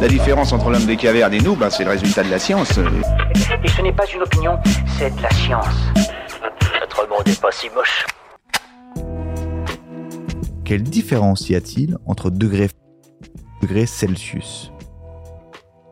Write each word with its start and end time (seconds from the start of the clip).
La 0.00 0.08
différence 0.08 0.54
entre 0.54 0.70
l'homme 0.70 0.86
des 0.86 0.96
cavernes 0.96 1.34
et 1.34 1.40
nous, 1.40 1.54
ben, 1.54 1.68
c'est 1.68 1.84
le 1.84 1.90
résultat 1.90 2.22
de 2.22 2.30
la 2.30 2.38
science. 2.38 2.78
Et 3.62 3.68
ce 3.68 3.82
n'est 3.82 3.92
pas 3.92 4.06
une 4.14 4.22
opinion, 4.22 4.58
c'est 4.96 5.14
de 5.14 5.22
la 5.22 5.30
science. 5.30 5.66
Notre 6.80 7.06
monde 7.06 7.26
n'est 7.26 7.34
pas 7.34 7.52
si 7.52 7.68
moche. 7.74 8.06
Quelle 10.64 10.84
différence 10.84 11.50
y 11.50 11.54
a-t-il 11.54 11.98
entre 12.06 12.30
degrés 12.30 12.64
et 12.64 13.60
degrés 13.60 13.84
Celsius? 13.84 14.72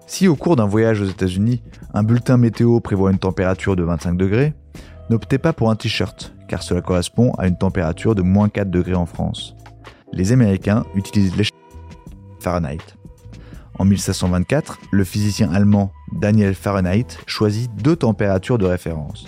Si 0.06 0.26
au 0.26 0.36
cours 0.36 0.56
d'un 0.56 0.66
voyage 0.66 1.02
aux 1.02 1.06
États-Unis, 1.06 1.62
un 1.92 2.02
bulletin 2.02 2.38
météo 2.38 2.80
prévoit 2.80 3.10
une 3.10 3.18
température 3.18 3.76
de 3.76 3.82
25 3.82 4.16
degrés, 4.16 4.54
n'optez 5.10 5.36
pas 5.36 5.52
pour 5.52 5.68
un 5.68 5.76
t-shirt, 5.76 6.32
car 6.48 6.62
cela 6.62 6.80
correspond 6.80 7.32
à 7.36 7.46
une 7.46 7.58
température 7.58 8.14
de 8.14 8.22
moins 8.22 8.48
4 8.48 8.70
degrés 8.70 8.94
en 8.94 9.04
France. 9.04 9.54
Les 10.14 10.32
Américains 10.32 10.86
utilisent 10.94 11.36
l'échelle 11.36 11.58
Fahrenheit. 12.40 12.97
En 13.78 13.84
1724, 13.84 14.80
le 14.90 15.04
physicien 15.04 15.52
allemand 15.52 15.92
Daniel 16.12 16.54
Fahrenheit 16.54 17.06
choisit 17.26 17.70
deux 17.76 17.94
températures 17.94 18.58
de 18.58 18.66
référence. 18.66 19.26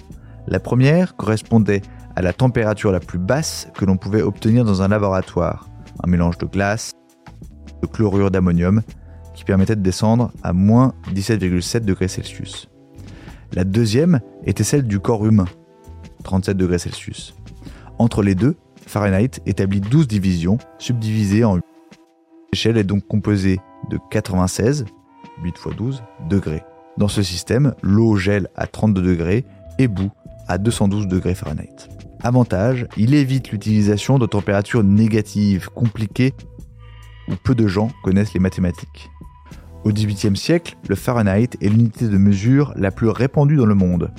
La 0.48 0.58
première 0.58 1.16
correspondait 1.16 1.82
à 2.16 2.22
la 2.22 2.32
température 2.32 2.90
la 2.90 2.98
plus 2.98 3.20
basse 3.20 3.68
que 3.74 3.84
l'on 3.84 3.96
pouvait 3.96 4.22
obtenir 4.22 4.64
dans 4.64 4.82
un 4.82 4.88
laboratoire, 4.88 5.68
un 6.02 6.10
mélange 6.10 6.36
de 6.38 6.46
glace, 6.46 6.92
de 7.80 7.86
chlorure 7.86 8.32
d'ammonium, 8.32 8.82
qui 9.34 9.44
permettait 9.44 9.76
de 9.76 9.82
descendre 9.82 10.32
à 10.42 10.52
moins 10.52 10.94
17,7 11.14 11.84
degrés 11.84 12.08
Celsius. 12.08 12.68
La 13.52 13.62
deuxième 13.62 14.20
était 14.44 14.64
celle 14.64 14.82
du 14.82 14.98
corps 14.98 15.24
humain, 15.24 15.46
37 16.24 16.56
degrés 16.56 16.78
Celsius. 16.78 17.36
Entre 17.98 18.22
les 18.22 18.34
deux, 18.34 18.56
Fahrenheit 18.86 19.40
établit 19.46 19.80
12 19.80 20.08
divisions, 20.08 20.58
subdivisées 20.78 21.44
en 21.44 21.54
8. 21.54 21.64
L'échelle 22.52 22.78
est 22.78 22.84
donc 22.84 23.06
composée 23.06 23.60
de 23.90 23.98
96, 24.10 24.86
8 25.42 25.48
x 25.48 25.76
12, 25.76 26.02
degrés. 26.28 26.62
Dans 26.96 27.08
ce 27.08 27.22
système, 27.22 27.74
l'eau 27.82 28.16
gèle 28.16 28.48
à 28.56 28.66
32 28.66 29.02
degrés 29.02 29.44
et 29.78 29.88
bout 29.88 30.10
à 30.48 30.56
212 30.56 31.08
degrés 31.08 31.34
Fahrenheit. 31.34 31.88
Avantage, 32.22 32.86
il 32.96 33.14
évite 33.14 33.50
l'utilisation 33.50 34.18
de 34.18 34.26
températures 34.26 34.84
négatives, 34.84 35.68
compliquées, 35.74 36.34
où 37.28 37.32
peu 37.42 37.54
de 37.54 37.66
gens 37.66 37.90
connaissent 38.02 38.34
les 38.34 38.40
mathématiques. 38.40 39.10
Au 39.84 39.92
XVIIIe 39.92 40.36
siècle, 40.36 40.76
le 40.88 40.94
Fahrenheit 40.94 41.56
est 41.60 41.68
l'unité 41.68 42.06
de 42.06 42.18
mesure 42.18 42.72
la 42.76 42.90
plus 42.90 43.08
répandue 43.08 43.56
dans 43.56 43.66
le 43.66 43.74
monde. 43.74 44.12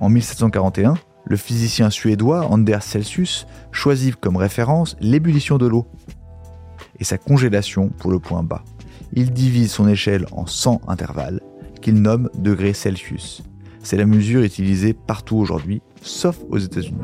En 0.00 0.08
1741, 0.08 0.94
le 1.24 1.36
physicien 1.36 1.90
suédois 1.90 2.46
Anders 2.46 2.82
Celsius 2.82 3.46
choisit 3.70 4.16
comme 4.16 4.36
référence 4.36 4.96
l'ébullition 5.00 5.58
de 5.58 5.66
l'eau 5.66 5.86
et 6.98 7.04
sa 7.04 7.18
congélation 7.18 7.88
pour 7.88 8.10
le 8.10 8.18
point 8.18 8.42
bas. 8.42 8.64
Il 9.12 9.32
divise 9.32 9.72
son 9.72 9.88
échelle 9.88 10.26
en 10.32 10.46
100 10.46 10.82
intervalles 10.88 11.40
qu'il 11.80 11.94
nomme 11.94 12.28
degrés 12.34 12.74
Celsius. 12.74 13.42
C'est 13.82 13.96
la 13.96 14.06
mesure 14.06 14.42
utilisée 14.42 14.94
partout 14.94 15.36
aujourd'hui, 15.36 15.80
sauf 16.02 16.36
aux 16.50 16.58
États-Unis. 16.58 16.98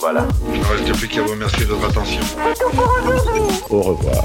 Voilà. 0.00 0.26
Il 0.52 0.58
ne 0.58 0.64
reste 0.64 0.98
plus 0.98 1.08
qu'à 1.08 1.22
vous 1.22 1.30
remercier 1.30 1.64
de 1.64 1.70
votre 1.70 1.88
attention. 1.88 2.20
Au 3.70 3.82
revoir. 3.82 4.24